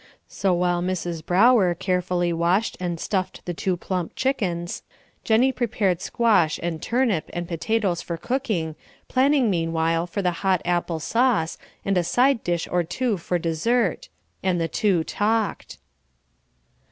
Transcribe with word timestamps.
So 0.27 0.51
while 0.51 0.81
Mrs. 0.81 1.23
Brower 1.23 1.75
carefully 1.75 2.33
washed 2.33 2.75
and 2.79 2.99
stuffed 2.99 3.45
the 3.45 3.53
two 3.53 3.77
plump 3.77 4.13
chickens, 4.15 4.81
Jennie 5.23 5.51
prepared 5.51 6.01
squash, 6.01 6.59
and 6.63 6.81
turnip, 6.81 7.29
and 7.33 7.47
potatoes 7.47 8.01
for 8.01 8.17
cooking, 8.17 8.75
planning 9.07 9.51
meanwhile 9.51 10.07
for 10.07 10.23
the 10.23 10.31
hot 10.41 10.59
apple 10.65 10.99
sauce, 10.99 11.59
and 11.85 11.99
a 11.99 12.03
side 12.03 12.43
dish 12.43 12.67
or 12.71 12.83
two 12.83 13.17
for 13.17 13.37
dessert, 13.37 14.09
and 14.41 14.59
the 14.59 14.67
two 14.67 15.03
talked. 15.03 15.77